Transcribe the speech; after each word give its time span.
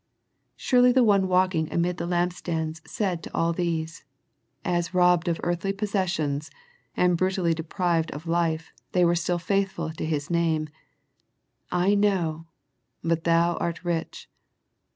Surely 0.55 0.91
the 0.91 1.03
One 1.03 1.27
walking 1.27 1.71
amid 1.71 1.97
the 1.97 2.07
lampstands 2.07 2.81
said 2.89 3.21
to 3.21 3.33
all 3.35 3.53
these, 3.53 4.03
as 4.65 4.95
robbed 4.95 5.27
of 5.27 5.39
earthly 5.43 5.71
possessions, 5.71 6.49
and 6.97 7.15
brutally 7.15 7.53
deprived 7.53 8.09
of 8.09 8.25
life 8.25 8.71
they 8.93 9.05
were 9.05 9.13
still 9.13 9.37
faith 9.37 9.73
ful 9.73 9.91
to 9.91 10.03
His 10.03 10.31
name," 10.31 10.69
I 11.85 11.93
know... 11.93 12.47
but 13.03 13.25
thou 13.25 13.57
art 13.57 13.85
rich." 13.85 14.27